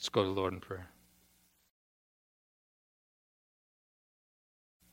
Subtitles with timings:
[0.00, 0.88] Let's go to the Lord in prayer.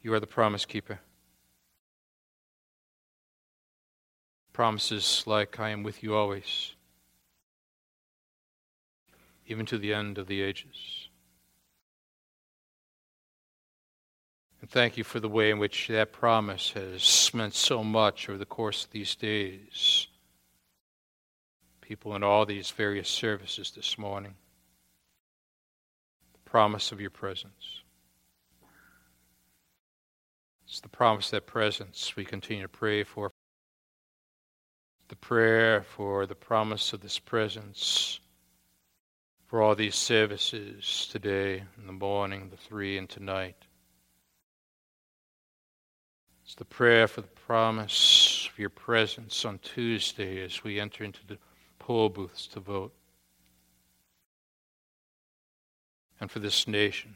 [0.01, 0.99] You are the promise keeper.
[4.51, 6.73] Promises like, I am with you always,
[9.45, 11.07] even to the end of the ages.
[14.59, 18.37] And thank you for the way in which that promise has meant so much over
[18.37, 20.07] the course of these days.
[21.79, 24.35] People in all these various services this morning.
[26.49, 27.81] Promise of your presence.
[30.65, 33.31] It's the promise of that presence we continue to pray for.
[35.09, 38.21] The prayer for the promise of this presence
[39.45, 43.65] for all these services today, in the morning, the three, and tonight.
[46.45, 51.25] It's the prayer for the promise of your presence on Tuesday as we enter into
[51.27, 51.39] the
[51.77, 52.93] poll booths to vote.
[56.19, 57.15] And for this nation.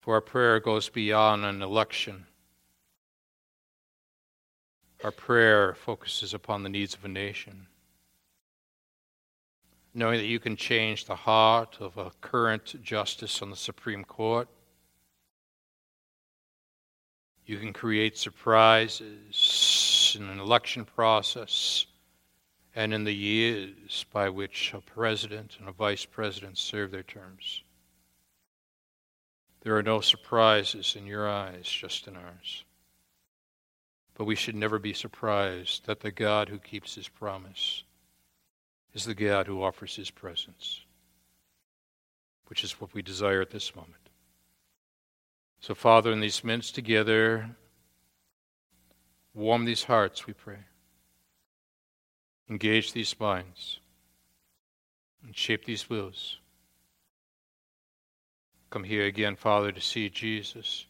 [0.00, 2.26] For our prayer goes beyond an election.
[5.02, 7.68] Our prayer focuses upon the needs of a nation.
[9.94, 14.48] Knowing that you can change the heart of a current justice on the Supreme Court
[17.46, 21.86] you can create surprises in an election process
[22.74, 27.62] and in the years by which a president and a vice president serve their terms.
[29.62, 32.64] There are no surprises in your eyes, just in ours.
[34.14, 37.84] But we should never be surprised that the God who keeps his promise
[38.92, 40.80] is the God who offers his presence,
[42.46, 44.10] which is what we desire at this moment.
[45.60, 47.56] So, Father, in these minutes together,
[49.32, 50.58] warm these hearts, we pray.
[52.48, 53.80] Engage these minds
[55.22, 56.38] and shape these wills.
[58.70, 60.86] Come here again, Father, to see Jesus,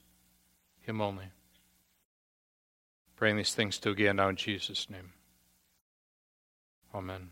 [0.80, 1.26] Him only.
[3.16, 5.12] Praying these things to again now in Jesus' name.
[6.94, 7.30] Amen.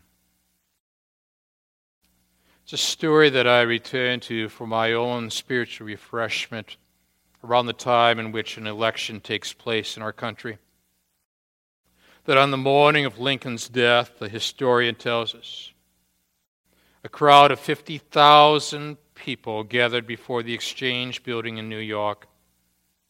[2.63, 6.77] It's a story that I return to for my own spiritual refreshment
[7.43, 10.57] around the time in which an election takes place in our country.
[12.25, 15.73] That on the morning of Lincoln's death, the historian tells us,
[17.03, 22.27] a crowd of 50,000 people gathered before the Exchange building in New York.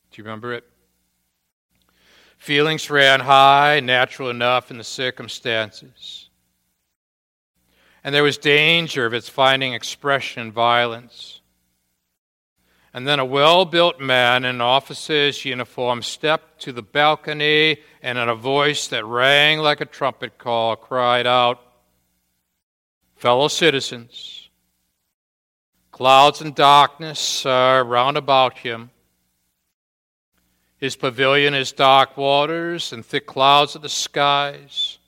[0.10, 0.64] Do you remember it?
[2.38, 6.30] Feelings ran high, natural enough in the circumstances.
[8.04, 11.40] And there was danger of its finding expression in violence.
[12.94, 18.30] And then a well built man in officer's uniform stepped to the balcony and, in
[18.30, 21.60] a voice that rang like a trumpet call, cried out,
[23.16, 24.50] Fellow citizens,
[25.92, 28.92] clouds and darkness are round about him.
[30.78, 35.00] His pavilion is dark waters and thick clouds of the skies.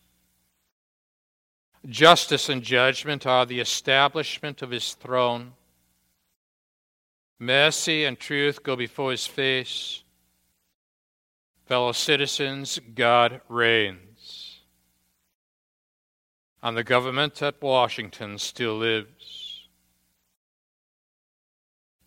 [1.85, 5.51] Justice and judgment are the establishment of his throne.
[7.39, 10.03] Mercy and truth go before his face.
[11.65, 14.61] Fellow citizens, God reigns.
[16.63, 19.67] And the government at Washington still lives.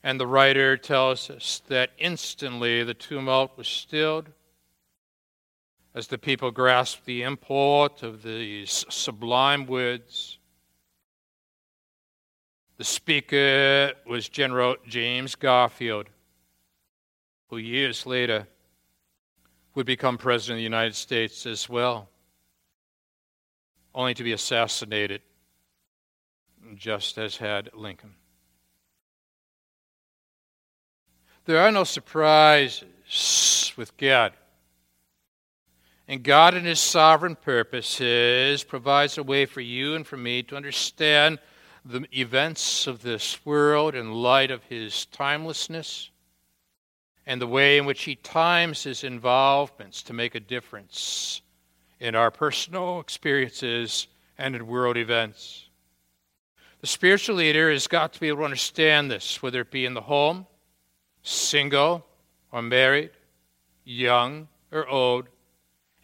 [0.03, 4.31] And the writer tells us that instantly the tumult was stilled
[5.95, 10.38] as the people grasped the import of these sublime words
[12.79, 16.07] the speaker was General James Garfield,
[17.49, 18.47] who years later
[19.75, 22.09] would become President of the United States as well,
[23.95, 25.23] only to be assassinated,
[26.77, 28.15] just as had Lincoln.
[31.47, 34.35] There are no surprises with God.
[36.07, 40.57] And God, in His sovereign purposes, provides a way for you and for me to
[40.57, 41.39] understand
[41.89, 46.11] the events of this world in light of his timelessness
[47.27, 51.41] and the way in which he times his involvements to make a difference
[51.99, 54.07] in our personal experiences
[54.37, 55.71] and in world events.
[56.83, 59.95] The spiritual leader has got to be able to understand this, whether it be in
[59.95, 60.47] the home,
[61.23, 62.05] single
[62.53, 63.11] or married,
[63.85, 65.27] young or old,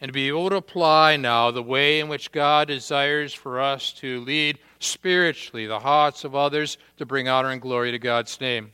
[0.01, 3.93] and to be able to apply now the way in which God desires for us
[3.93, 8.71] to lead spiritually the hearts of others to bring honor and glory to God's name.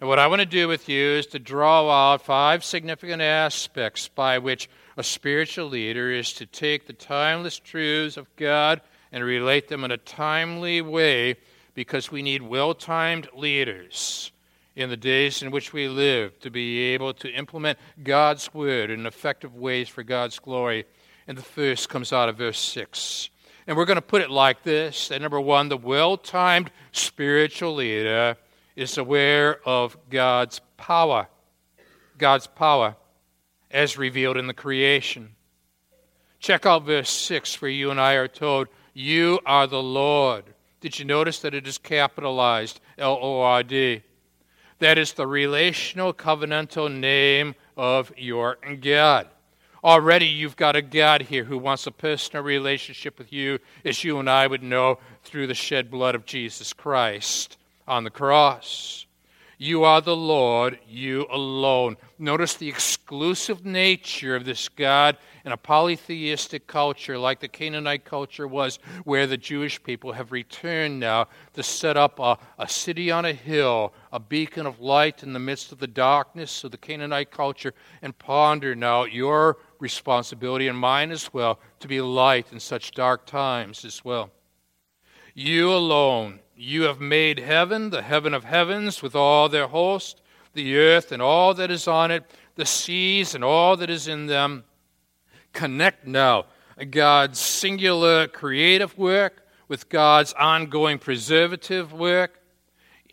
[0.00, 4.08] Now, what I want to do with you is to draw out five significant aspects
[4.08, 8.80] by which a spiritual leader is to take the timeless truths of God
[9.12, 11.36] and relate them in a timely way
[11.74, 14.32] because we need well timed leaders
[14.76, 19.06] in the days in which we live to be able to implement God's word in
[19.06, 20.84] effective ways for God's glory.
[21.26, 23.30] And the first comes out of verse 6.
[23.66, 27.76] And we're going to put it like this that number one, the well timed spiritual
[27.76, 28.36] leader
[28.76, 31.28] is aware of God's power.
[32.18, 32.96] God's power
[33.70, 35.34] as revealed in the creation.
[36.40, 40.44] Check out verse 6 where you and I are told, You are the Lord.
[40.80, 44.02] Did you notice that it is capitalized L O R D?
[44.80, 49.28] That is the relational covenantal name of your God.
[49.82, 54.18] Already you've got a God here who wants a personal relationship with you, as you
[54.18, 59.04] and I would know through the shed blood of Jesus Christ on the cross.
[59.58, 61.96] You are the Lord, you alone.
[62.18, 68.48] Notice the exclusive nature of this God in a polytheistic culture like the Canaanite culture
[68.48, 73.26] was, where the Jewish people have returned now to set up a, a city on
[73.26, 77.30] a hill, a beacon of light in the midst of the darkness of the Canaanite
[77.30, 82.92] culture, and ponder now your responsibility and mine as well to be light in such
[82.92, 84.30] dark times as well.
[85.34, 90.22] You alone, you have made heaven, the heaven of heavens, with all their host,
[90.54, 92.24] the earth and all that is on it,
[92.54, 94.64] the seas and all that is in them
[95.54, 96.46] connect now
[96.90, 102.40] God's singular creative work with God's ongoing preservative work,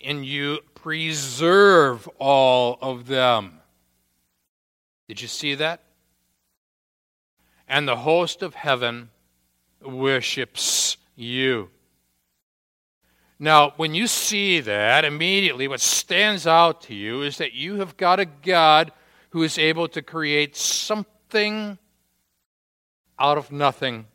[0.03, 3.59] and you preserve all of them.
[5.07, 5.81] Did you see that?
[7.67, 9.09] And the host of heaven
[9.81, 11.69] worships you.
[13.39, 17.97] Now, when you see that, immediately what stands out to you is that you have
[17.97, 18.91] got a God
[19.29, 21.77] who is able to create something
[23.21, 24.07] out of nothing.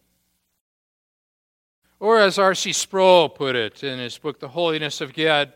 [2.00, 2.72] Or, as R.C.
[2.72, 5.52] Sproul put it in his book, The Holiness of God,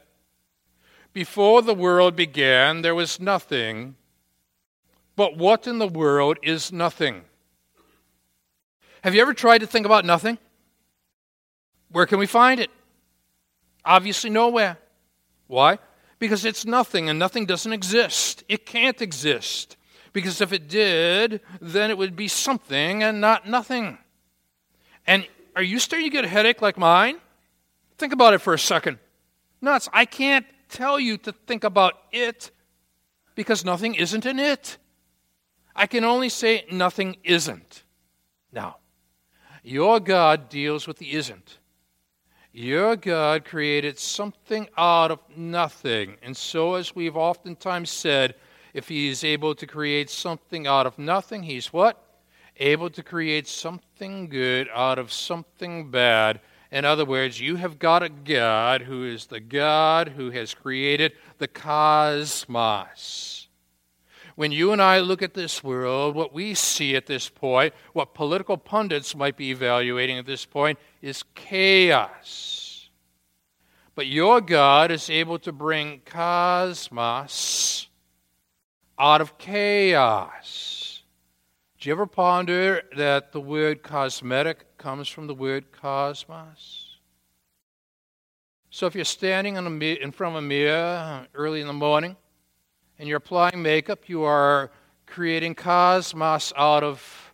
[1.12, 3.96] before the world began, there was nothing.
[5.16, 7.22] But what in the world is nothing?
[9.02, 10.38] Have you ever tried to think about nothing?
[11.90, 12.70] Where can we find it?
[13.84, 14.78] Obviously, nowhere.
[15.48, 15.78] Why?
[16.20, 18.44] Because it's nothing, and nothing doesn't exist.
[18.48, 19.76] It can't exist.
[20.12, 23.98] Because if it did, then it would be something and not nothing.
[25.06, 27.18] And are you starting to get a headache like mine?
[27.98, 28.98] Think about it for a second.
[29.60, 29.88] Nuts.
[29.92, 32.50] I can't tell you to think about it
[33.34, 34.78] because nothing isn't in it.
[35.74, 37.84] I can only say nothing isn't.
[38.52, 38.76] Now,
[39.62, 41.58] your God deals with the isn't.
[42.52, 46.16] Your God created something out of nothing.
[46.22, 48.34] And so, as we've oftentimes said,
[48.74, 52.02] if he is able to create something out of nothing, he's what?
[52.58, 56.40] Able to create something good out of something bad.
[56.70, 61.12] In other words, you have got a God who is the God who has created
[61.38, 63.48] the cosmos.
[64.36, 68.14] When you and I look at this world, what we see at this point, what
[68.14, 72.88] political pundits might be evaluating at this point, is chaos.
[73.94, 77.88] But your God is able to bring cosmos
[79.00, 81.02] out of chaos.
[81.78, 86.98] Do you ever ponder that the word cosmetic comes from the word cosmos?
[88.68, 92.14] So if you're standing in front of a mirror early in the morning
[92.98, 94.70] and you're applying makeup, you are
[95.06, 97.29] creating cosmos out of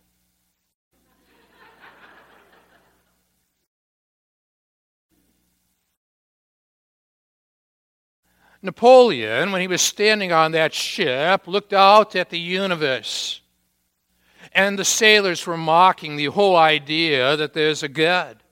[8.67, 13.41] Napoleon, when he was standing on that ship, looked out at the universe.
[14.51, 18.43] And the sailors were mocking the whole idea that there's a God.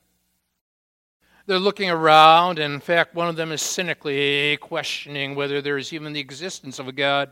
[1.46, 5.94] They're looking around, and in fact, one of them is cynically questioning whether there is
[5.94, 7.32] even the existence of a God.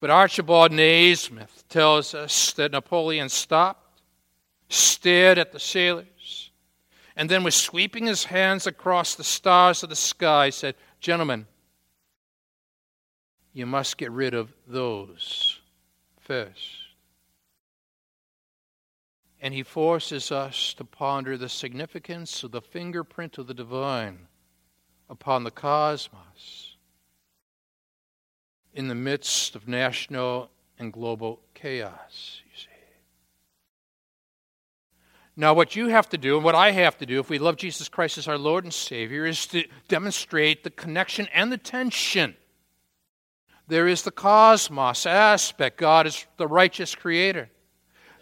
[0.00, 4.02] But Archibald Naismith tells us that Napoleon stopped,
[4.68, 6.50] stared at the sailors,
[7.14, 11.48] and then, with sweeping his hands across the stars of the sky, said, Gentlemen,
[13.52, 15.58] you must get rid of those
[16.20, 16.60] first.
[19.40, 24.28] And he forces us to ponder the significance of the fingerprint of the divine
[25.10, 26.76] upon the cosmos
[28.72, 32.41] in the midst of national and global chaos.
[35.34, 37.56] Now, what you have to do, and what I have to do, if we love
[37.56, 42.36] Jesus Christ as our Lord and Savior, is to demonstrate the connection and the tension.
[43.66, 45.78] There is the cosmos aspect.
[45.78, 47.48] God is the righteous creator.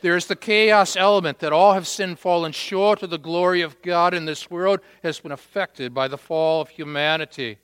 [0.02, 3.82] There is the chaos element that all have sinned, fallen short of the glory of
[3.82, 7.58] God in this world, has been affected by the fall of humanity.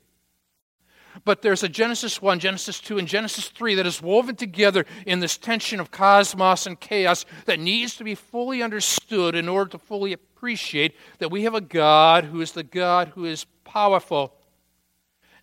[1.25, 5.19] But there's a Genesis 1, Genesis 2, and Genesis 3 that is woven together in
[5.19, 9.77] this tension of cosmos and chaos that needs to be fully understood in order to
[9.77, 14.33] fully appreciate that we have a God who is the God who is powerful.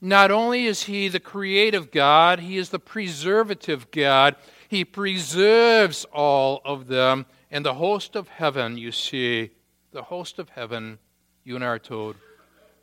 [0.01, 4.37] Not only is He the creative God, He is the preservative God.
[4.69, 7.27] He preserves all of them.
[7.51, 9.51] And the host of heaven, you see,
[9.93, 10.99] the host of heaven,
[11.45, 12.17] you and I are told,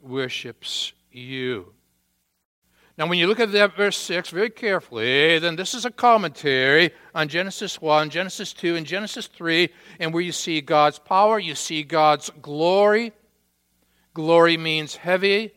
[0.02, 1.74] worships you.
[2.98, 6.92] Now, when you look at that verse 6 very carefully, then this is a commentary
[7.16, 9.70] on Genesis 1, Genesis 2, and Genesis 3,
[10.00, 13.14] and where you see God's power, you see God's glory.
[14.14, 15.54] Glory means heavy,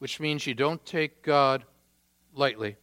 [0.00, 1.64] which means you don't take God
[2.34, 2.76] lightly.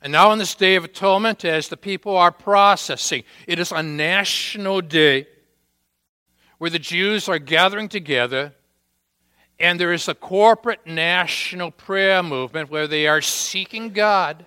[0.00, 3.82] And now, on this day of atonement, as the people are processing, it is a
[3.82, 5.28] national day
[6.58, 8.54] where the Jews are gathering together,
[9.58, 14.44] and there is a corporate national prayer movement where they are seeking God.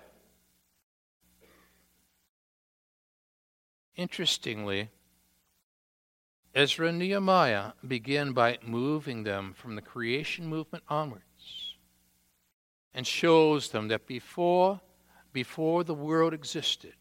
[3.96, 4.90] Interestingly,
[6.54, 11.76] Ezra and Nehemiah begin by moving them from the creation movement onwards
[12.94, 14.80] and shows them that before
[15.36, 16.94] before the world existed,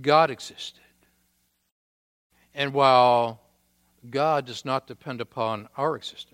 [0.00, 0.80] God existed.
[2.54, 3.40] And while
[4.08, 6.31] God does not depend upon our existence,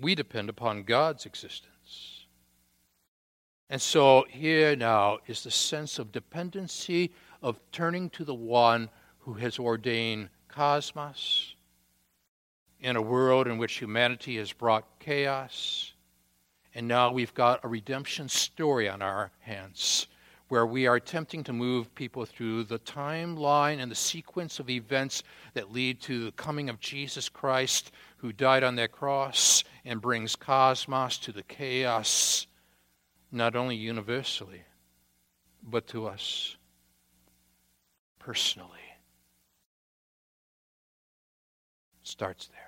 [0.00, 2.26] we depend upon God's existence.
[3.70, 7.12] And so here now is the sense of dependency
[7.42, 8.88] of turning to the one
[9.20, 11.54] who has ordained cosmos
[12.80, 15.92] in a world in which humanity has brought chaos
[16.78, 20.06] and now we've got a redemption story on our hands
[20.46, 25.24] where we are attempting to move people through the timeline and the sequence of events
[25.54, 30.36] that lead to the coming of Jesus Christ, who died on that cross and brings
[30.36, 32.46] cosmos to the chaos,
[33.32, 34.62] not only universally,
[35.62, 36.56] but to us
[38.18, 38.78] personally.
[42.08, 42.58] starts there.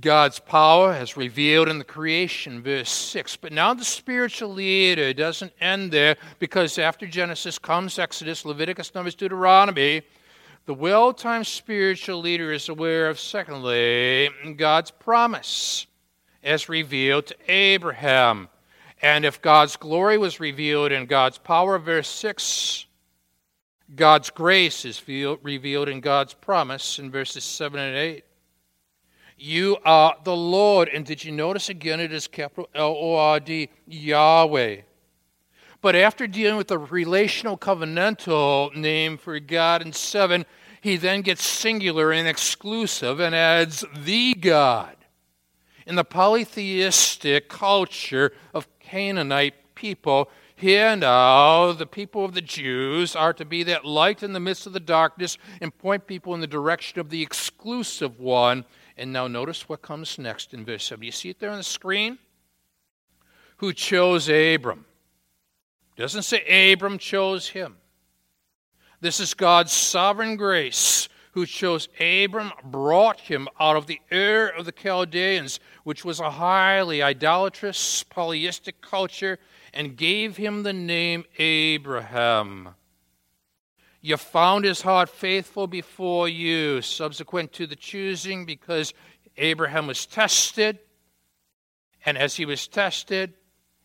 [0.00, 3.36] God's power has revealed in the creation, verse 6.
[3.36, 9.14] But now the spiritual leader doesn't end there because after Genesis comes Exodus, Leviticus, Numbers,
[9.14, 10.02] Deuteronomy.
[10.64, 15.86] The well timed spiritual leader is aware of, secondly, God's promise
[16.42, 18.48] as revealed to Abraham.
[19.00, 22.86] And if God's glory was revealed in God's power, verse 6,
[23.96, 28.24] God's grace is revealed in God's promise in verses 7 and 8.
[29.36, 30.88] You are the Lord.
[30.88, 34.82] And did you notice again it is capital L O R D, Yahweh.
[35.82, 40.46] But after dealing with the relational covenantal name for God in 7,
[40.80, 44.96] he then gets singular and exclusive and adds the God.
[45.86, 53.32] In the polytheistic culture of Canaanite people, here now, the people of the Jews are
[53.32, 56.46] to be that light in the midst of the darkness and point people in the
[56.46, 58.64] direction of the exclusive one
[58.96, 61.02] and now notice what comes next in verse 7.
[61.02, 62.18] You see it there on the screen?
[63.56, 64.84] Who chose Abram.
[65.96, 67.76] Doesn't say Abram chose him.
[69.00, 74.66] This is God's sovereign grace who chose Abram, brought him out of the Ur of
[74.66, 79.38] the Chaldeans, which was a highly idolatrous, polytheistic culture,
[79.72, 82.74] and gave him the name Abraham.
[84.02, 88.92] You found his heart faithful before you, subsequent to the choosing, because
[89.36, 90.80] Abraham was tested.
[92.04, 93.32] And as he was tested,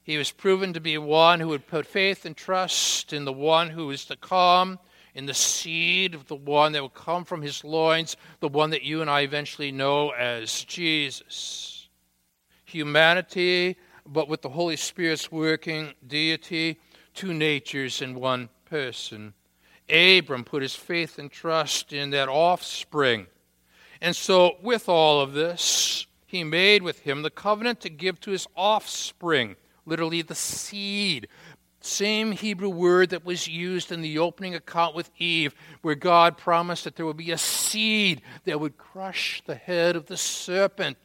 [0.08, 3.70] he was proven to be one who would put faith and trust in the one
[3.70, 4.80] who is to come,
[5.14, 8.84] in the seed of the one that will come from his loins, the one that
[8.84, 11.90] you and I eventually know as Jesus.
[12.64, 16.80] Humanity, but with the Holy Spirit's working deity,
[17.14, 19.34] two natures in one person.
[19.90, 23.28] Abram put his faith and trust in that offspring.
[24.00, 28.32] And so, with all of this, he made with him the covenant to give to
[28.32, 31.28] his offspring, literally the seed.
[31.80, 36.84] Same Hebrew word that was used in the opening account with Eve, where God promised
[36.84, 40.98] that there would be a seed that would crush the head of the serpent.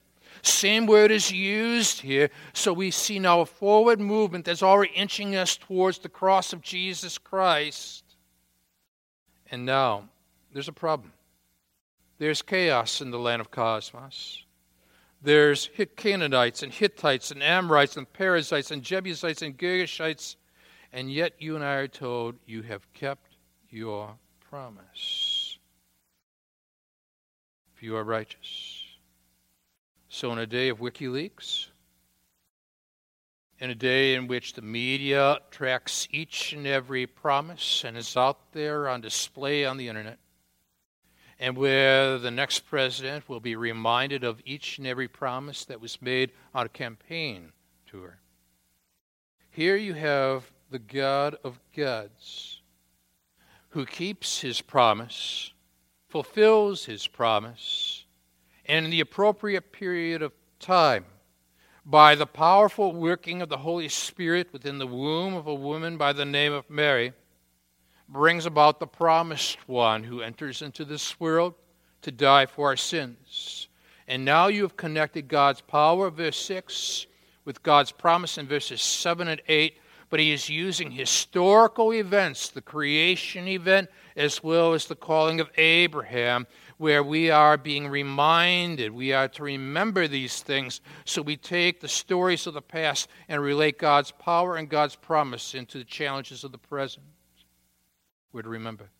[0.42, 2.30] Same word is used here.
[2.52, 6.62] So we see now a forward movement that's already inching us towards the cross of
[6.62, 8.02] Jesus Christ.
[9.50, 10.08] And now,
[10.52, 11.12] there's a problem.
[12.18, 14.44] There's chaos in the land of Cosmos.
[15.22, 20.34] There's Canaanites and Hittites and Amorites and Perizzites and Jebusites and Girgashites
[20.92, 23.36] And yet you and I are told you have kept
[23.70, 25.58] your promise.
[27.76, 28.84] If you are righteous.
[30.08, 31.68] So, in a day of WikiLeaks,
[33.58, 38.52] in a day in which the media tracks each and every promise and is out
[38.52, 40.18] there on display on the internet,
[41.42, 46.00] and where the next president will be reminded of each and every promise that was
[46.00, 47.50] made on a campaign
[47.84, 48.16] tour.
[49.50, 52.60] Here you have the God of gods
[53.70, 55.52] who keeps his promise,
[56.08, 58.04] fulfills his promise,
[58.66, 60.30] and in the appropriate period of
[60.60, 61.06] time,
[61.84, 66.12] by the powerful working of the Holy Spirit within the womb of a woman by
[66.12, 67.12] the name of Mary,
[68.12, 71.54] brings about the promised one who enters into this world
[72.02, 73.68] to die for our sins.
[74.06, 77.06] And now you have connected God's power, verse 6,
[77.46, 79.78] with God's promise in verses 7 and 8.
[80.10, 85.50] But he is using historical events, the creation event, as well as the calling of
[85.56, 90.82] Abraham, where we are being reminded, we are to remember these things.
[91.06, 95.54] So we take the stories of the past and relate God's power and God's promise
[95.54, 97.06] into the challenges of the present
[98.32, 98.90] would remember.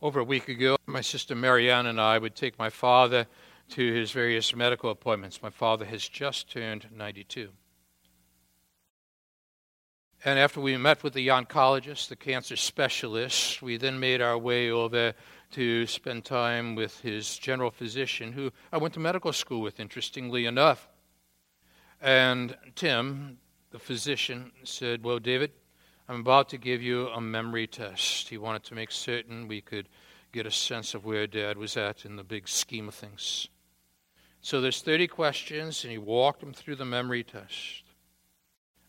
[0.00, 3.26] Over a week ago, my sister Marianne and I would take my father
[3.70, 5.42] to his various medical appointments.
[5.42, 7.48] My father has just turned 92.
[10.26, 14.70] And after we met with the oncologist, the cancer specialist, we then made our way
[14.70, 15.12] over
[15.50, 20.46] to spend time with his general physician, who I went to medical school with, interestingly
[20.46, 20.88] enough.
[22.00, 23.38] And Tim,
[23.70, 25.52] the physician, said, Well, David,
[26.08, 28.28] I'm about to give you a memory test.
[28.28, 29.88] He wanted to make certain we could
[30.32, 33.48] get a sense of where Dad was at in the big scheme of things.
[34.42, 37.84] So there's 30 questions, and he walked him through the memory test.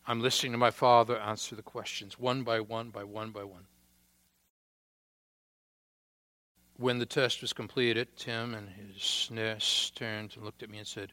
[0.06, 3.66] I'm listening to my father answer the questions one by one, by one, by one.
[6.76, 10.86] When the test was completed, Tim and his nurse turned and looked at me and
[10.86, 11.12] said,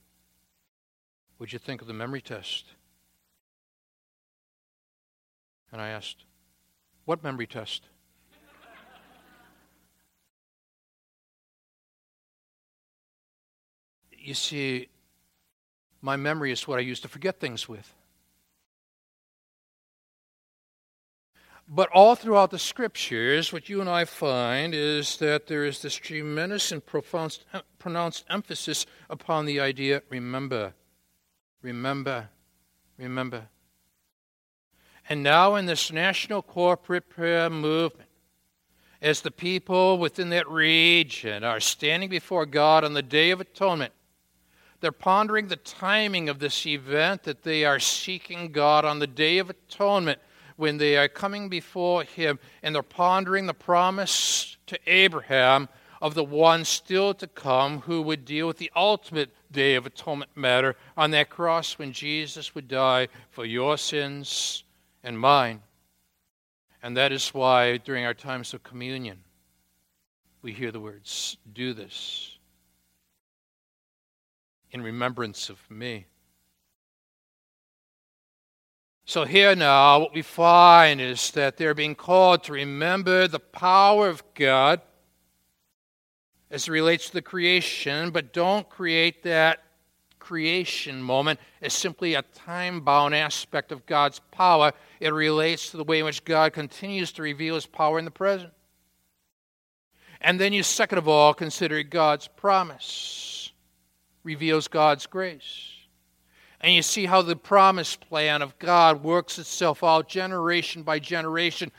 [1.38, 2.66] What'd you think of the memory test?
[5.74, 6.24] And I asked,
[7.06, 7.90] What memory test?
[14.18, 14.88] you see,
[16.02, 17.94] my memory is what I use to forget things with.
[21.68, 25.96] But all throughout the scriptures, what you and I find is that there is this
[25.96, 27.40] tremendous and profound,
[27.80, 30.74] pronounced emphasis upon the idea remember,
[31.62, 32.30] remember,
[32.98, 33.48] remember.
[35.10, 38.10] And now, in this national corporate prayer movement,
[39.02, 43.92] as the people within that region are standing before God on the Day of Atonement,
[44.80, 49.40] they're pondering the timing of this event that they are seeking God on the Day
[49.40, 50.20] of Atonement
[50.56, 55.68] when they are coming before Him and they're pondering the promise to Abraham
[56.02, 60.32] of the one still to come who would deal with the ultimate Day of Atonement
[60.36, 64.64] matter on that cross when Jesus would die for your sins
[65.04, 65.62] and mine.
[66.82, 69.20] And that is why during our times of communion,
[70.42, 72.38] we hear the words, Do this
[74.72, 76.08] in remembrance of me.
[79.06, 84.08] So, here now, what we find is that they're being called to remember the power
[84.08, 84.82] of God
[86.50, 89.64] as it relates to the creation, but don't create that
[90.24, 94.72] creation moment is simply a time bound aspect of God's power.
[95.02, 98.12] It relates to the way in which God continues to reveal his power in the
[98.12, 98.54] present.
[100.22, 103.52] And then you, second of all, consider God's promise,
[104.24, 105.72] reveals God's grace.
[106.62, 111.70] And you see how the promise plan of God works itself out generation by generation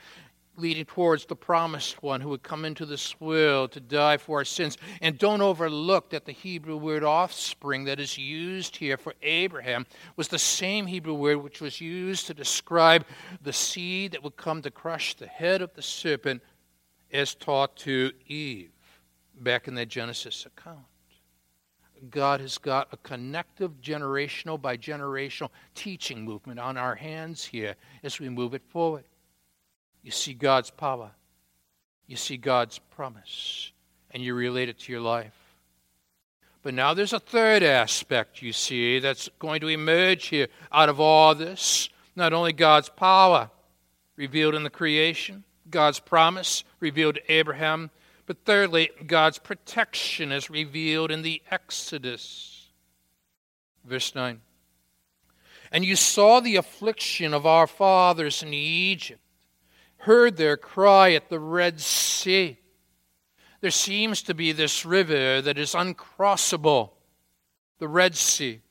[0.57, 4.45] leading towards the promised one who would come into this world to die for our
[4.45, 4.77] sins.
[5.01, 10.27] And don't overlook that the Hebrew word offspring that is used here for Abraham was
[10.27, 13.05] the same Hebrew word which was used to describe
[13.41, 16.41] the seed that would come to crush the head of the serpent
[17.11, 18.71] as taught to Eve
[19.39, 20.85] back in that Genesis account.
[22.09, 28.19] God has got a connective generational by generational teaching movement on our hands here as
[28.19, 29.05] we move it forward.
[30.05, 31.09] You see God's power.
[32.05, 33.71] You see God's promise.
[34.11, 35.33] And you relate it to your life.
[36.61, 40.99] But now there's a third aspect, you see, that's going to emerge here out of
[40.99, 41.89] all this.
[42.15, 43.49] Not only God's power
[44.15, 47.89] revealed in the creation, God's promise revealed to Abraham,
[48.27, 52.69] but thirdly, God's protection is revealed in the Exodus.
[53.83, 54.39] Verse 9.
[55.71, 59.19] And you saw the affliction of our fathers in Egypt,
[60.05, 62.57] heard their cry at the Red Sea.
[63.61, 66.91] There seems to be this river that is uncrossable,
[67.79, 68.61] the Red Sea.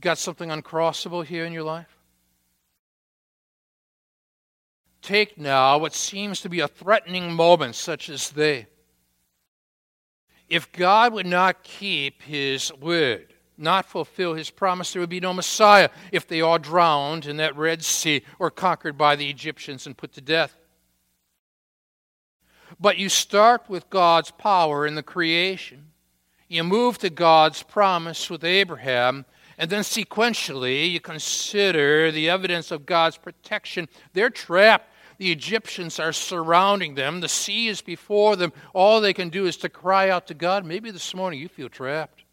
[0.00, 1.98] Got something uncrossable here in your life?
[5.02, 8.68] Take now what seems to be a threatening moment, such as they.
[10.48, 13.29] If God would not keep his word,
[13.60, 17.56] not fulfill his promise, there would be no Messiah if they all drowned in that
[17.56, 20.56] Red Sea or conquered by the Egyptians and put to death.
[22.80, 25.86] But you start with God's power in the creation.
[26.48, 29.24] You move to God's promise with Abraham,
[29.58, 33.88] and then sequentially you consider the evidence of God's protection.
[34.14, 34.88] They're trapped.
[35.18, 37.20] The Egyptians are surrounding them.
[37.20, 38.54] The sea is before them.
[38.72, 40.64] All they can do is to cry out to God.
[40.64, 42.24] Maybe this morning you feel trapped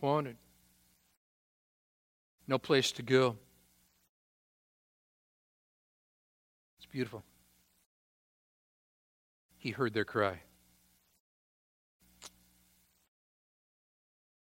[0.00, 0.36] cornered.
[2.46, 3.36] No place to go.
[6.78, 7.22] It's beautiful.
[9.58, 10.40] He heard their cry.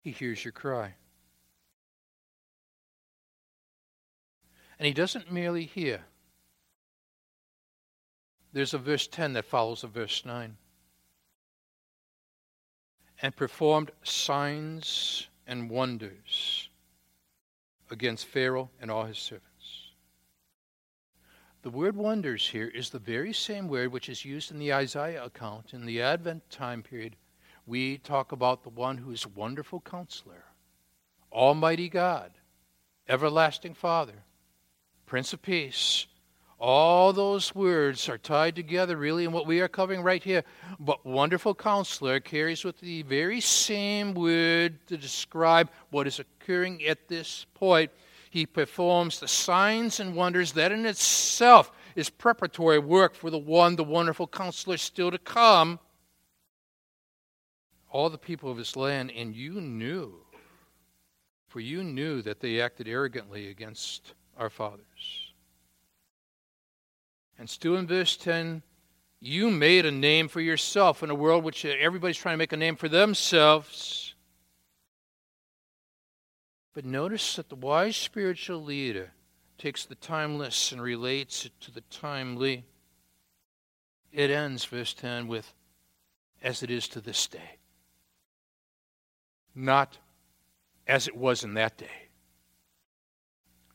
[0.01, 0.95] He hears your cry.
[4.79, 6.01] And he doesn't merely hear.
[8.53, 10.57] There's a verse 10 that follows a verse 9.
[13.21, 16.71] And performed signs and wonders
[17.91, 19.91] against Pharaoh and all his servants.
[21.61, 25.23] The word wonders here is the very same word which is used in the Isaiah
[25.23, 27.17] account in the Advent time period.
[27.67, 30.47] We talk about the one who is wonderful counselor,
[31.31, 32.33] Almighty God,
[33.07, 34.25] everlasting Father,
[35.05, 36.07] Prince of Peace,
[36.63, 40.45] all those words are tied together, really, in what we are covering right here.
[40.79, 47.09] But wonderful counselor carries with the very same word to describe what is occurring at
[47.09, 47.91] this point.
[48.31, 53.75] He performs the signs and wonders that in itself is preparatory work for the one,
[53.75, 55.81] the wonderful counselor, still to come.
[57.91, 60.15] All the people of his land, and you knew,
[61.49, 65.32] for you knew that they acted arrogantly against our fathers.
[67.43, 68.63] And still in verse 10,
[69.19, 72.53] you made a name for yourself in a world which uh, everybody's trying to make
[72.53, 74.15] a name for themselves.
[76.73, 79.11] But notice that the wise spiritual leader
[79.59, 82.65] takes the timeless and relates it to the timely.
[84.13, 85.53] It ends, verse 10, with,
[86.45, 87.59] as it is to this day.
[89.53, 89.99] Not
[90.87, 92.07] as it was in that day.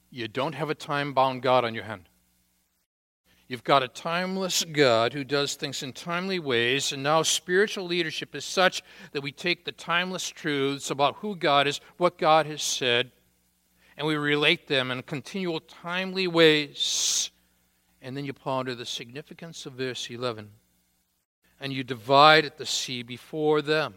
[0.09, 2.07] You don't have a time bound God on your hand.
[3.47, 8.35] You've got a timeless God who does things in timely ways, and now spiritual leadership
[8.35, 8.83] is such
[9.13, 13.11] that we take the timeless truths about who God is, what God has said,
[13.95, 17.31] and we relate them in continual timely ways.
[18.01, 20.49] And then you ponder the significance of verse 11.
[21.59, 23.95] And you divide at the sea before them.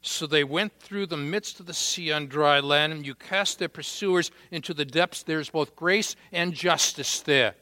[0.00, 3.58] So they went through the midst of the sea on dry land, and you cast
[3.58, 5.24] their pursuers into the depths.
[5.24, 7.56] There's both grace and justice there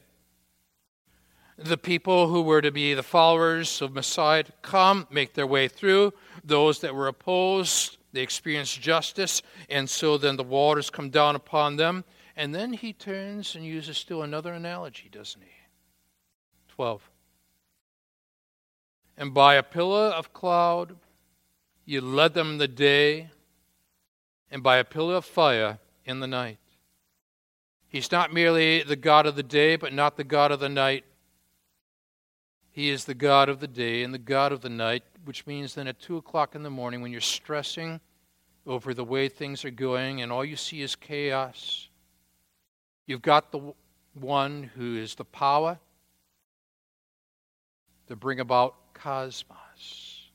[1.57, 5.67] the people who were to be the followers of Messiah to come, make their way
[5.67, 6.13] through.
[6.43, 11.75] Those that were opposed, they experienced justice, and so then the waters come down upon
[11.75, 12.03] them.
[12.35, 15.49] And then he turns and uses still another analogy, doesn't he?
[16.69, 17.09] 12.
[19.17, 20.95] And by a pillar of cloud
[21.87, 23.29] you led them in the day,
[24.51, 26.57] and by a pillar of fire in the night.
[27.87, 31.05] He's not merely the God of the day, but not the God of the night.
[32.77, 35.73] He is the God of the day and the God of the night, which means
[35.73, 37.99] then at 2 o'clock in the morning, when you're stressing
[38.67, 41.89] over the way things are going and all you see is chaos,
[43.07, 43.73] you've got the
[44.13, 45.79] one who is the power
[48.09, 50.29] to bring about cosmos.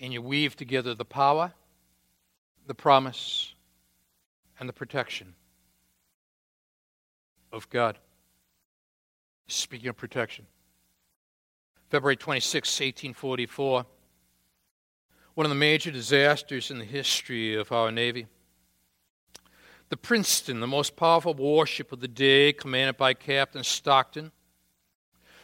[0.00, 1.52] And you weave together the power,
[2.66, 3.52] the promise,
[4.58, 5.34] and the protection
[7.52, 7.98] of God.
[9.48, 10.46] Speaking of protection.
[11.88, 13.86] February 26, 1844,
[15.34, 18.26] one of the major disasters in the history of our Navy.
[19.88, 24.32] The Princeton, the most powerful warship of the day, commanded by Captain Stockton,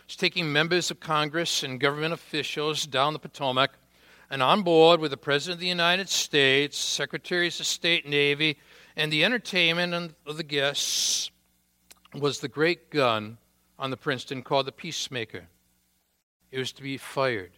[0.09, 3.79] was taking members of Congress and government officials down the Potomac,
[4.29, 8.59] and on board with the President of the United States, Secretaries of State, and Navy,
[8.97, 11.31] and the entertainment of the guests
[12.15, 13.39] was the great gun
[13.83, 15.49] on the Princeton called the Peacemaker.
[16.53, 17.51] It was to be fired.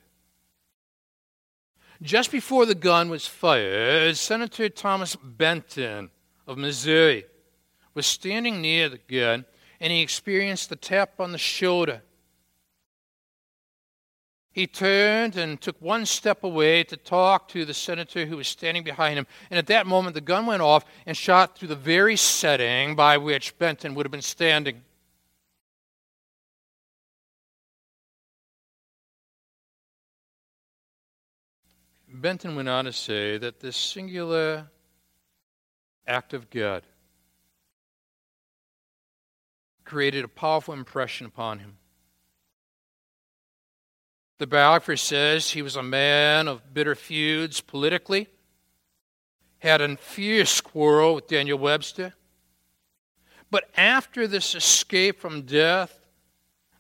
[2.01, 6.11] Just before the gun was fired, Senator Thomas Benton
[6.47, 7.27] of Missouri
[7.93, 9.45] was standing near the gun
[9.79, 12.01] and he experienced the tap on the shoulder.
[14.51, 18.83] He turned and took one step away to talk to the senator who was standing
[18.83, 19.27] behind him.
[19.51, 23.19] And at that moment, the gun went off and shot through the very setting by
[23.19, 24.85] which Benton would have been standing.
[32.21, 34.71] Benton went on to say that this singular
[36.07, 36.85] act of God
[39.85, 41.77] created a powerful impression upon him.
[44.39, 48.29] The biographer says he was a man of bitter feuds politically,
[49.59, 52.15] had a fierce quarrel with Daniel Webster.
[53.51, 56.01] But after this escape from death,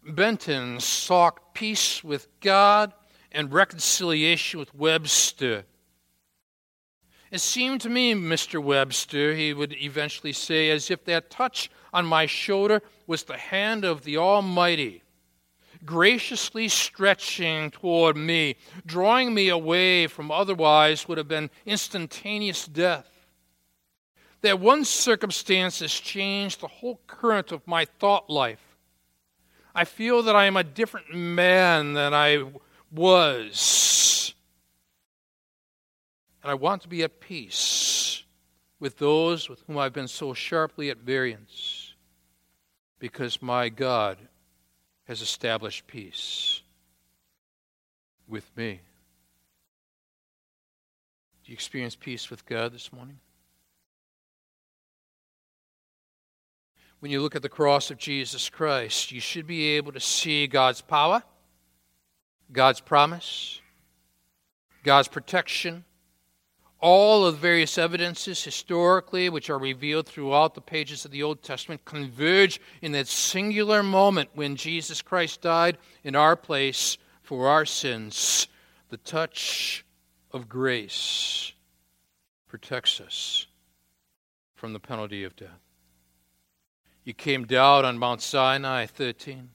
[0.07, 2.92] Benton sought peace with God
[3.35, 5.64] and reconciliation with Webster.
[7.31, 8.62] It seemed to me, Mr.
[8.62, 13.85] Webster, he would eventually say, as if that touch on my shoulder was the hand
[13.85, 15.03] of the Almighty,
[15.85, 18.55] graciously stretching toward me,
[18.87, 23.27] drawing me away from otherwise would have been instantaneous death.
[24.42, 28.77] That one circumstance has changed the whole current of my thought life.
[29.75, 32.44] I feel that I am a different man than I
[32.94, 34.35] was.
[36.42, 38.22] And I want to be at peace
[38.78, 41.94] with those with whom I've been so sharply at variance
[42.98, 44.18] because my God
[45.04, 46.62] has established peace
[48.28, 48.80] with me.
[51.44, 53.18] Do you experience peace with God this morning?
[57.00, 60.46] When you look at the cross of Jesus Christ, you should be able to see
[60.46, 61.22] God's power
[62.52, 63.61] God's promise,
[64.83, 65.85] God's protection,
[66.80, 71.42] all of the various evidences historically which are revealed throughout the pages of the Old
[71.42, 77.64] Testament converge in that singular moment when Jesus Christ died in our place for our
[77.64, 78.48] sins.
[78.90, 79.85] The touch
[80.30, 81.54] of grace
[82.48, 83.46] protects us
[84.54, 85.48] from the penalty of death.
[87.02, 89.48] You came down on Mount Sinai 13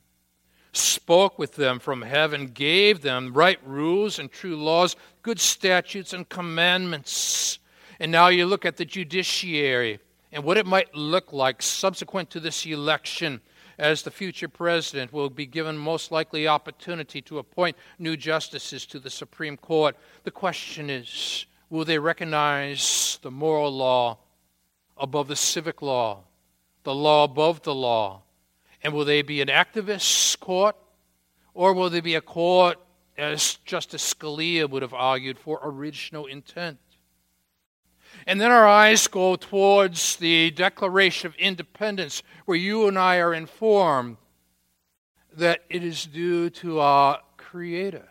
[0.72, 6.30] spoke with them from heaven, gave them right rules and true laws, good statutes and
[6.30, 7.60] commandments.
[8.00, 10.00] And now you look at the judiciary
[10.32, 13.42] and what it might look like subsequent to this election
[13.80, 19.00] as the future president will be given most likely opportunity to appoint new justices to
[19.00, 19.96] the Supreme Court.
[20.24, 24.18] The question is will they recognize the moral law
[24.98, 26.24] above the civic law,
[26.84, 28.22] the law above the law?
[28.82, 30.76] And will they be an activist court?
[31.54, 32.78] Or will they be a court,
[33.18, 36.80] as Justice Scalia would have argued, for original intent?
[38.26, 43.34] And then our eyes go towards the Declaration of Independence, where you and I are
[43.34, 44.18] informed
[45.34, 48.08] that it is due to our Creator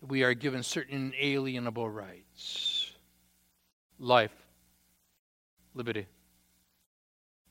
[0.00, 2.92] that we are given certain inalienable rights
[3.98, 4.34] life,
[5.74, 6.06] liberty,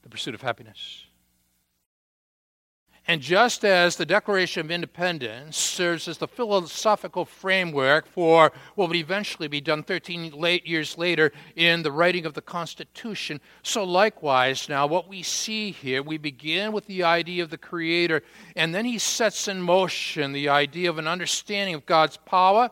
[0.03, 1.06] the pursuit of happiness.
[3.09, 8.97] And just as the Declaration of Independence serves as the philosophical framework for what would
[8.97, 14.67] eventually be done 13 late years later in the writing of the Constitution, so likewise
[14.67, 18.23] now what we see here, we begin with the idea of the Creator,
[18.57, 22.69] and then he sets in motion the idea of an understanding of God's power,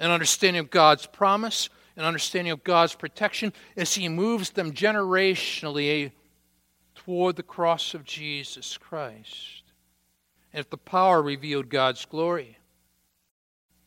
[0.00, 6.10] an understanding of God's promise, an understanding of God's protection as he moves them generationally
[7.04, 9.62] toward the cross of Jesus Christ.
[10.52, 12.58] And if the power revealed God's glory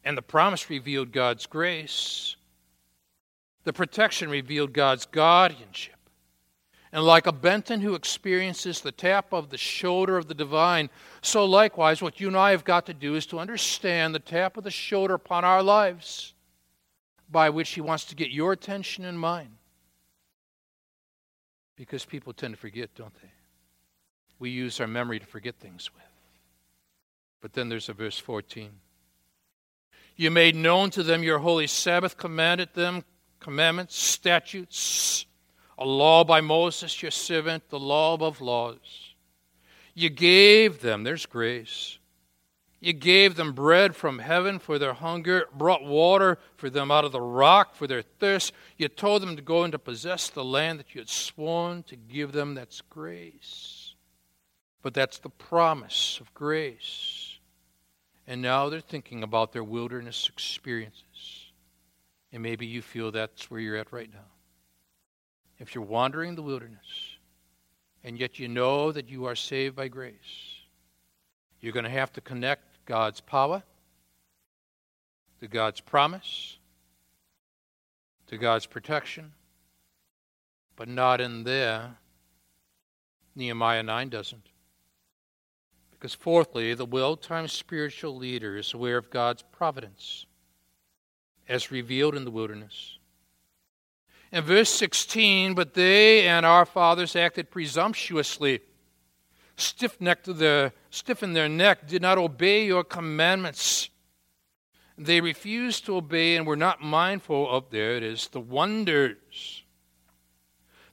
[0.03, 2.35] and the promise revealed God's grace,
[3.63, 5.93] the protection revealed God's guardianship.
[6.91, 10.89] And like a Benton who experiences the tap of the shoulder of the divine,
[11.21, 14.55] so likewise, what you and I have got to do is to understand the tap
[14.55, 16.33] of the shoulder upon our lives
[17.29, 19.57] by which He wants to get your attention and mine.
[21.75, 23.29] Because people tend to forget, don't they?
[24.39, 26.03] We use our memory to forget things with.
[27.41, 28.71] But then there's a verse 14.
[30.15, 33.03] You made known to them your holy Sabbath, commanded them
[33.39, 35.25] commandments, statutes,
[35.77, 39.13] a law by Moses, your servant, the law above laws.
[39.93, 41.99] You gave them, there's grace,
[42.85, 47.11] you gave them bread from heaven for their hunger, brought water for them out of
[47.11, 48.53] the rock for their thirst.
[48.77, 51.95] You told them to go and to possess the land that you had sworn to
[51.95, 52.53] give them.
[52.53, 53.95] That's grace.
[54.83, 57.39] But that's the promise of grace.
[58.27, 61.51] And now they're thinking about their wilderness experiences.
[62.31, 64.29] And maybe you feel that's where you're at right now.
[65.57, 67.17] If you're wandering the wilderness,
[68.03, 70.13] and yet you know that you are saved by grace,
[71.61, 73.63] you're going to have to connect God's power
[75.39, 76.57] to God's promise,
[78.27, 79.33] to God's protection,
[80.75, 81.97] but not in there.
[83.35, 84.47] Nehemiah 9 doesn't.
[85.91, 90.25] Because, fourthly, the well timed spiritual leader is aware of God's providence
[91.47, 92.97] as revealed in the wilderness.
[94.31, 98.61] In verse 16, but they and our fathers acted presumptuously,
[99.57, 103.89] stiff necked their, stiffened their neck, did not obey your commandments.
[104.97, 109.63] They refused to obey and were not mindful of, there it is, the wonders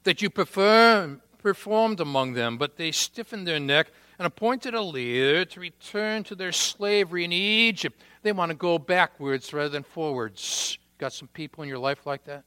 [0.03, 5.45] that you perform, performed among them, but they stiffened their neck and appointed a leader
[5.45, 7.99] to return to their slavery in Egypt.
[8.21, 10.77] They want to go backwards rather than forwards.
[10.97, 12.43] Got some people in your life like that?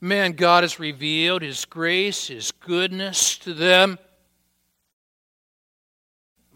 [0.00, 3.98] Man, God has revealed His grace, His goodness to them,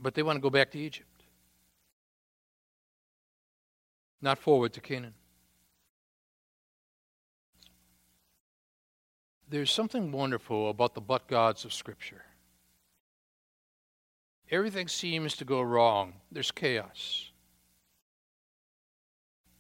[0.01, 1.25] but they want to go back to Egypt,
[4.21, 5.15] not forward to Canaan.
[9.51, 12.23] There's something wonderful about the but gods of Scripture.
[14.51, 17.31] Everything seems to go wrong, there's chaos.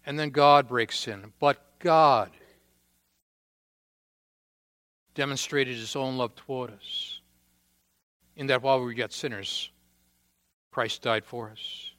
[0.07, 1.33] And then God breaks in.
[1.38, 2.31] But God
[5.14, 7.20] demonstrated his own love toward us,
[8.37, 9.70] in that while we were yet sinners,
[10.79, 11.91] Christ died for us.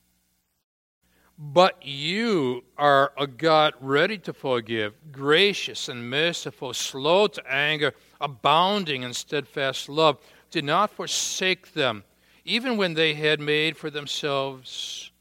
[1.38, 9.04] But you are a God ready to forgive, gracious and merciful, slow to anger, abounding
[9.04, 10.18] in steadfast love.
[10.50, 12.06] Did not forsake them,
[12.46, 15.12] even when they had made for themselves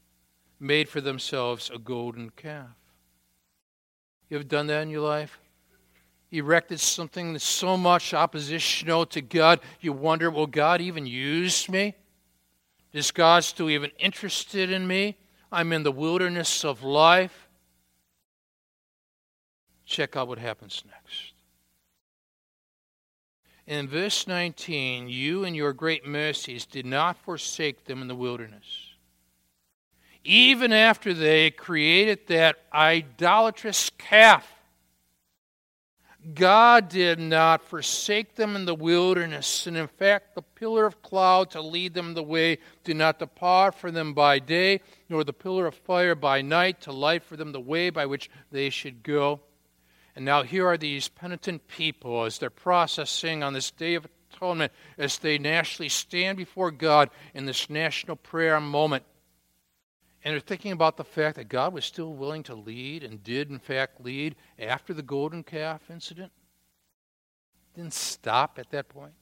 [0.57, 2.77] made for themselves a golden calf.
[4.29, 5.37] You ever done that in your life?
[6.31, 11.95] Erected something that's so much oppositional to God, you wonder, will God even use me?
[12.91, 15.17] Is God still even interested in me?
[15.51, 17.47] I'm in the wilderness of life.
[19.85, 21.33] Check out what happens next.
[23.65, 28.93] In verse 19, you and your great mercies did not forsake them in the wilderness.
[30.23, 34.58] Even after they created that idolatrous calf
[36.33, 41.51] God did not forsake them in the wilderness, and in fact, the pillar of cloud
[41.51, 45.65] to lead them the way did not depart from them by day, nor the pillar
[45.65, 49.39] of fire by night to light for them the way by which they should go.
[50.13, 54.73] And now here are these penitent people as they're processing on this day of atonement,
[54.97, 59.05] as they nationally stand before God in this national prayer moment.
[60.23, 63.49] And they're thinking about the fact that God was still willing to lead and did,
[63.49, 66.31] in fact, lead after the golden calf incident.
[67.73, 69.13] Didn't stop at that point.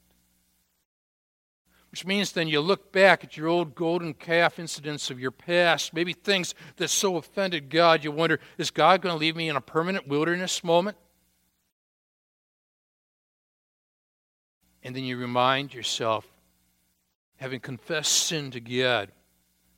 [1.92, 5.94] Which means then you look back at your old golden calf incidents of your past,
[5.94, 9.56] maybe things that so offended God, you wonder, is God going to leave me in
[9.56, 10.98] a permanent wilderness moment?
[14.84, 16.26] And then you remind yourself,
[17.38, 19.12] having confessed sin to God,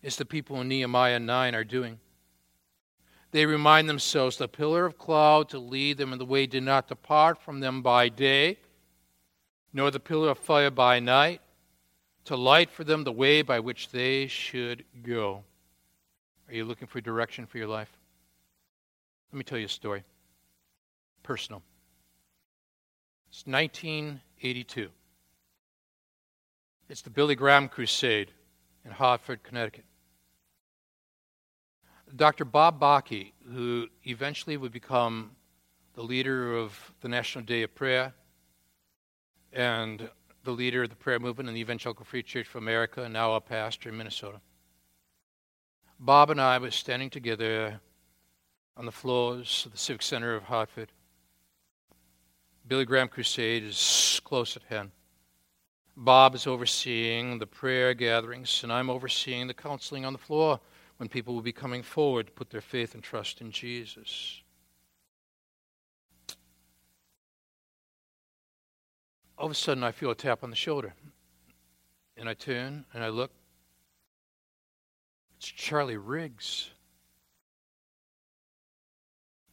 [0.04, 2.00] as the people in Nehemiah 9 are doing.
[3.32, 6.88] They remind themselves the pillar of cloud to lead them in the way did not
[6.88, 8.58] depart from them by day,
[9.72, 11.42] nor the pillar of fire by night,
[12.26, 15.44] to light for them the way by which they should go.
[16.48, 17.96] Are you looking for direction for your life?
[19.32, 20.04] Let me tell you a story.
[21.22, 21.62] Personal.
[23.30, 24.90] It's 1982.
[26.90, 28.32] It's the Billy Graham Crusade
[28.84, 29.86] in Hartford, Connecticut.
[32.16, 32.46] Dr.
[32.46, 35.32] Bob Bakke, who eventually would become
[35.94, 38.14] the leader of the National Day of Prayer
[39.54, 40.10] and
[40.44, 43.34] the leader of the prayer movement in the Evangelical Free Church of America, and now
[43.34, 44.40] a pastor in Minnesota.
[46.00, 47.80] Bob and I were standing together
[48.78, 50.92] on the floors of the Civic Center of Hartford.
[52.68, 54.92] Billy Graham Crusade is close at hand.
[55.98, 60.60] Bob is overseeing the prayer gatherings, and I'm overseeing the counseling on the floor
[61.00, 64.42] when people will be coming forward to put their faith and trust in Jesus.
[69.38, 70.94] All of a sudden, I feel a tap on the shoulder.
[72.18, 73.32] And I turn and I look.
[75.38, 76.70] It's Charlie Riggs.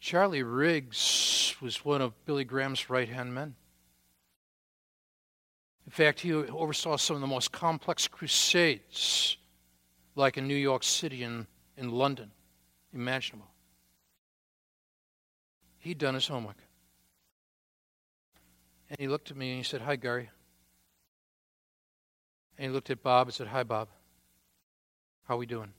[0.01, 3.55] Charlie Riggs was one of Billy Graham's right hand men.
[5.84, 9.36] In fact, he oversaw some of the most complex crusades
[10.17, 11.47] like in New York City and
[11.77, 12.33] in London,
[12.93, 13.47] imaginable.
[15.79, 16.57] He'd done his homework.
[18.91, 20.31] And he looked at me and he said, Hi, Gary.
[22.59, 23.89] And he looked at Bob and said, Hi, Bob.
[25.29, 25.73] How we doing?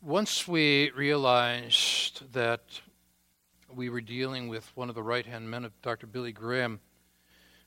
[0.00, 2.80] Once we realized that
[3.74, 6.06] we were dealing with one of the right hand men of Dr.
[6.06, 6.80] Billy Graham,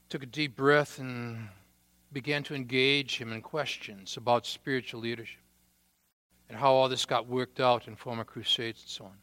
[0.10, 1.50] took a deep breath and
[2.12, 5.42] began to engage him in questions about spiritual leadership
[6.50, 9.18] and how all this got worked out in former crusades and so on.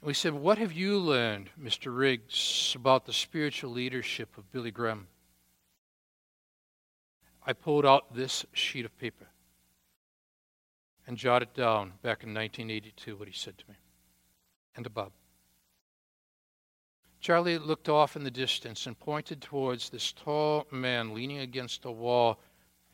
[0.00, 1.96] And we said, What have you learned, Mr.
[1.96, 5.08] Riggs, about the spiritual leadership of Billy Graham?
[7.44, 9.26] I pulled out this sheet of paper
[11.06, 13.76] and jotted down back in 1982 what he said to me
[14.76, 15.12] and to Bob.
[17.28, 21.90] Charlie looked off in the distance and pointed towards this tall man leaning against a
[21.90, 22.40] wall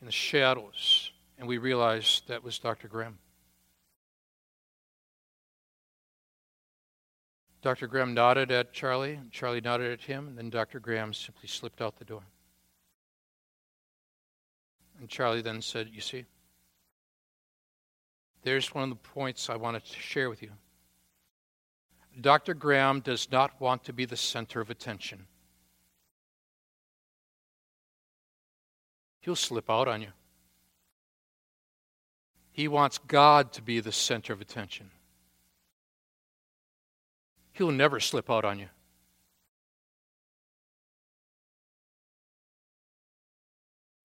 [0.01, 2.89] in the shadows, and we realized that was Dr.
[2.89, 3.17] Graham.
[7.61, 7.87] Dr.
[7.87, 10.81] Graham nodded at Charlie, and Charlie nodded at him, and then Dr.
[10.81, 12.23] Graham simply slipped out the door.
[14.99, 16.25] And Charlie then said, You see,
[18.43, 20.51] there's one of the points I wanted to share with you.
[22.19, 22.53] Dr.
[22.53, 25.27] Graham does not want to be the center of attention.
[29.19, 30.09] He'll slip out on you.
[32.51, 34.91] He wants God to be the center of attention.
[37.51, 38.67] He'll never slip out on you.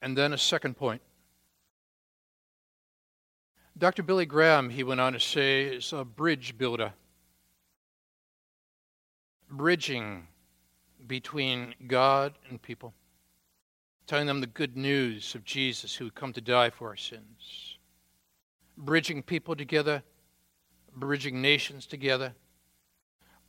[0.02, 1.02] And then a second point.
[3.76, 4.02] Dr.
[4.02, 6.92] Billy Graham, he went on to say, is a bridge builder.
[9.50, 10.28] Bridging
[11.06, 12.94] between God and people,
[14.06, 17.78] telling them the good news of Jesus who had come to die for our sins,
[18.76, 20.02] bridging people together,
[20.94, 22.34] bridging nations together.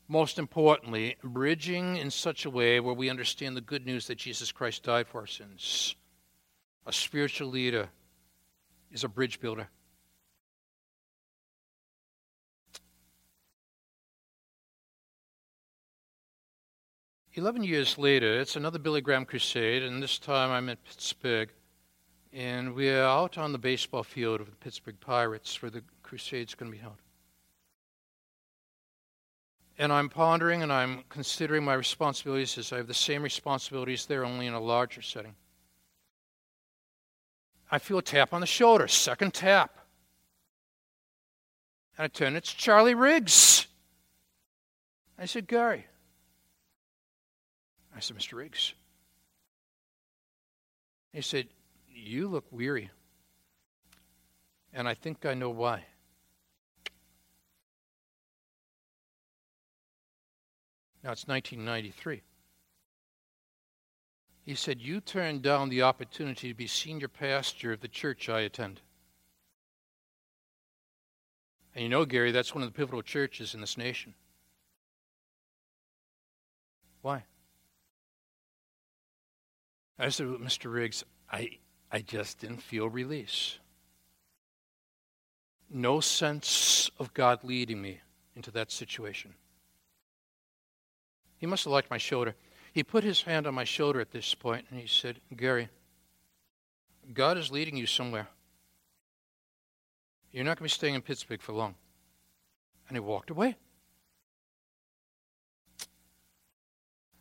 [0.08, 4.52] Most importantly, bridging in such a way where we understand the good news that Jesus
[4.52, 5.96] Christ died for our sins
[6.86, 7.90] a spiritual leader
[8.92, 9.70] is a bridge builder.
[17.34, 21.50] Eleven years later, it's another Billy Graham crusade, and this time I'm in Pittsburgh.
[22.34, 26.72] And we're out on the baseball field of the Pittsburgh Pirates where the crusade's going
[26.72, 26.98] to be held.
[29.78, 34.26] And I'm pondering and I'm considering my responsibilities as I have the same responsibilities there,
[34.26, 35.36] only in a larger setting.
[37.70, 39.78] I feel a tap on the shoulder, second tap.
[41.98, 43.68] And I turn, it's Charlie Riggs.
[45.18, 45.86] I said, Gary.
[48.02, 48.34] I said, Mr.
[48.34, 48.74] Riggs.
[51.14, 51.50] He said,
[51.88, 52.90] You look weary.
[54.74, 55.84] And I think I know why.
[61.04, 62.24] Now it's 1993.
[64.46, 68.40] He said, You turned down the opportunity to be senior pastor of the church I
[68.40, 68.82] attend.
[71.76, 74.16] And you know, Gary, that's one of the pivotal churches in this nation.
[77.04, 77.26] Why?
[80.02, 80.74] I said, Mr.
[80.74, 81.60] Riggs, I,
[81.92, 83.60] I just didn't feel release.
[85.70, 88.02] No sense of God leading me
[88.36, 89.36] into that situation.
[91.38, 92.36] He must have liked my shoulder.
[92.74, 95.70] He put his hand on my shoulder at this point and he said, Gary,
[97.14, 98.28] God is leading you somewhere.
[100.32, 101.76] You're not going to be staying in Pittsburgh for long.
[102.88, 103.56] And he walked away.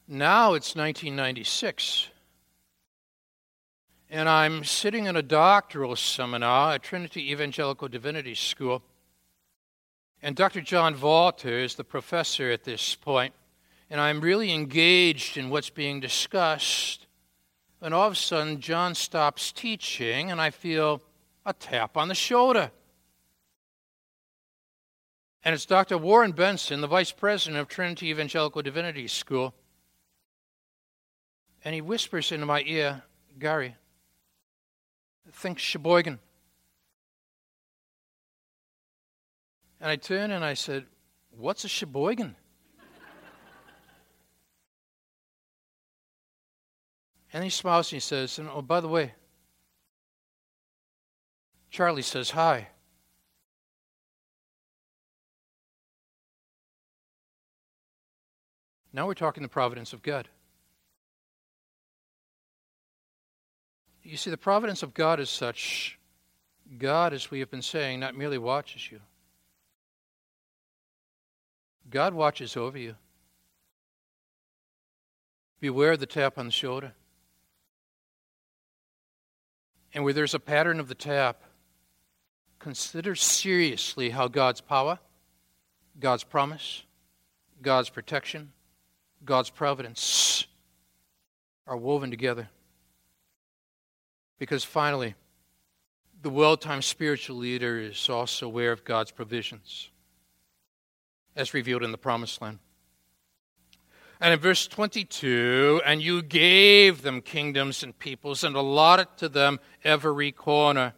[0.09, 2.09] Now it's 1996.
[4.13, 8.83] And I'm sitting in a doctoral seminar at Trinity Evangelical Divinity School.
[10.21, 10.61] And Dr.
[10.61, 13.35] John Walter is the professor at this point.
[13.89, 17.07] and I'm really engaged in what's being discussed.
[17.81, 21.03] And all of a sudden, John stops teaching, and I feel
[21.47, 22.71] a tap on the shoulder.
[25.45, 25.99] And it's Dr.
[25.99, 29.55] Warren Benson, the vice president of Trinity Evangelical Divinity School.
[31.65, 33.03] And he whispers into my ear,
[33.39, 33.77] Gary,
[35.33, 36.19] think Sheboygan.
[39.81, 40.87] And I turn and I said,
[41.31, 42.37] What's a Sheboygan?
[47.33, 49.15] And he smiles and he says, and, Oh, by the way,
[51.71, 52.69] Charlie says hi.
[58.93, 60.29] Now we're talking the providence of God.
[64.03, 65.99] You see, the providence of God is such
[66.79, 69.01] God, as we have been saying, not merely watches you,
[71.91, 72.95] God watches over you.
[75.59, 76.93] Beware the tap on the shoulder.
[79.93, 81.43] And where there's a pattern of the tap,
[82.61, 85.01] consider seriously how God's power,
[85.99, 86.85] God's promise,
[87.61, 88.53] God's protection,
[89.25, 90.47] God's providence
[91.67, 92.49] are woven together.
[94.41, 95.15] Because finally,
[96.23, 99.91] the well timed spiritual leader is also aware of God's provisions,
[101.37, 102.59] as revealed in the promised land.
[104.19, 109.61] And in verse 22, and you gave them kingdoms and peoples and allotted to them
[109.85, 110.95] every corner.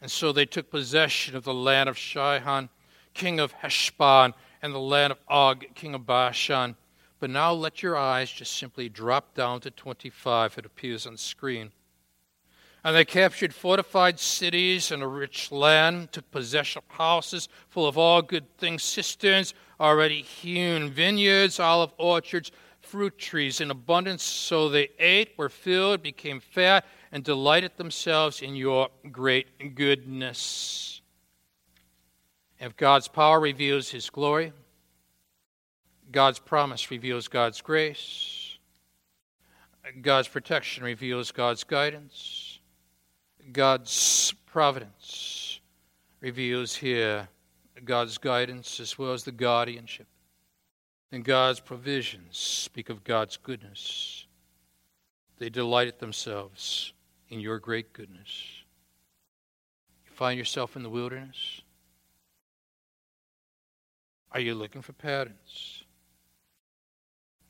[0.00, 2.70] And so they took possession of the land of Sihon,
[3.14, 6.74] king of Heshbon, and the land of Og, king of Bashan.
[7.20, 10.58] But now let your eyes just simply drop down to 25.
[10.58, 11.70] It appears on screen.
[12.84, 17.98] And they captured fortified cities and a rich land, took possession of houses full of
[17.98, 22.50] all good things, cisterns already hewn, vineyards, olive orchards,
[22.80, 24.22] fruit trees in abundance.
[24.22, 31.00] So they ate, were filled, became fat, and delighted themselves in your great goodness.
[32.60, 34.52] If God's power reveals his glory,
[36.10, 38.58] God's promise reveals God's grace,
[40.00, 42.37] God's protection reveals God's guidance.
[43.52, 45.60] God's providence
[46.20, 47.28] reveals here
[47.84, 50.06] God's guidance as well as the guardianship.
[51.10, 54.26] And God's provisions speak of God's goodness.
[55.38, 56.92] They delighted themselves
[57.30, 58.62] in your great goodness.
[60.04, 61.62] You find yourself in the wilderness?
[64.32, 65.84] Are you looking for patterns?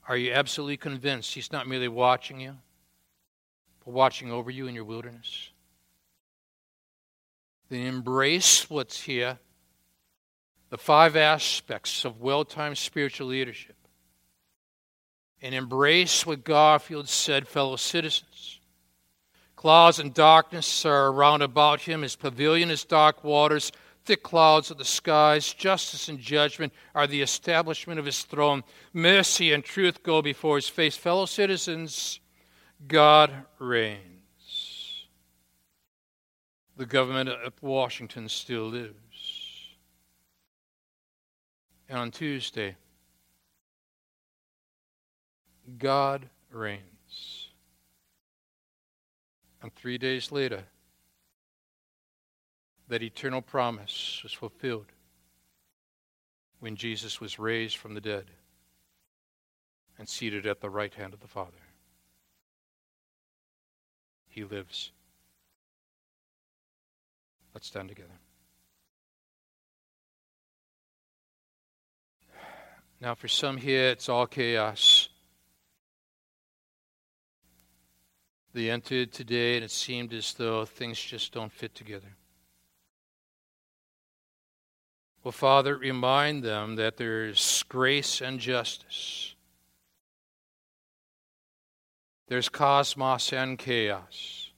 [0.07, 2.57] Are you absolutely convinced He's not merely watching you,
[3.85, 5.51] but watching over you in your wilderness?
[7.69, 9.39] Then embrace what's here
[10.71, 13.77] the five aspects of well timed spiritual leadership.
[15.41, 18.61] And embrace what Garfield said, fellow citizens.
[19.57, 22.03] Clouds and darkness are around about him.
[22.03, 23.73] His pavilion is dark waters.
[24.05, 25.53] Thick clouds of the skies.
[25.53, 28.63] Justice and judgment are the establishment of his throne.
[28.93, 30.97] Mercy and truth go before his face.
[30.97, 32.21] Fellow citizens,
[32.87, 34.08] God reigns
[36.79, 39.75] the government of Washington still lives.
[41.89, 42.77] And on Tuesday,
[45.77, 47.49] God reigns.
[49.61, 50.63] And three days later,
[52.87, 54.87] that eternal promise was fulfilled
[56.61, 58.27] when Jesus was raised from the dead
[59.99, 61.51] and seated at the right hand of the Father.
[64.29, 64.93] He lives.
[67.59, 68.21] Let's stand together.
[73.01, 75.09] Now, for some here, it's all chaos.
[78.53, 82.15] They entered today, and it seemed as though things just don't fit together.
[85.25, 89.35] Well, Father, remind them that there's grace and justice.
[92.29, 94.53] There's cosmos and chaos.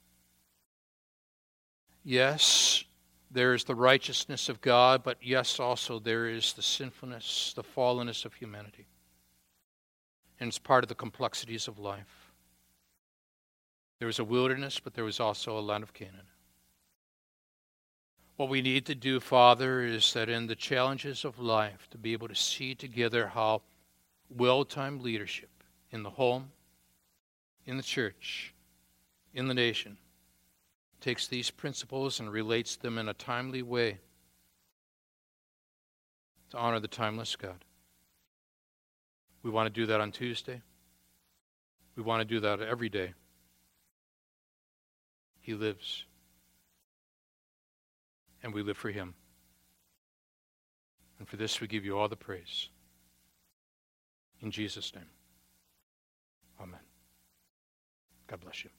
[2.03, 2.83] Yes,
[3.31, 8.25] there is the righteousness of God, but yes, also there is the sinfulness, the fallenness
[8.25, 8.87] of humanity.
[10.39, 12.33] And it's part of the complexities of life.
[13.99, 16.27] There was a wilderness, but there was also a land of Canaan.
[18.35, 22.13] What we need to do, Father, is that in the challenges of life, to be
[22.13, 23.61] able to see together how
[24.29, 25.51] well timed leadership
[25.91, 26.51] in the home,
[27.65, 28.53] in the church,
[29.33, 29.97] in the nation,
[31.01, 33.97] takes these principles and relates them in a timely way
[36.51, 37.65] to honor the timeless God.
[39.43, 40.61] We want to do that on Tuesday.
[41.95, 43.13] We want to do that every day.
[45.41, 46.05] He lives.
[48.43, 49.15] And we live for Him.
[51.19, 52.69] And for this we give you all the praise.
[54.41, 55.05] In Jesus' name.
[56.59, 56.79] Amen.
[58.27, 58.69] God bless you.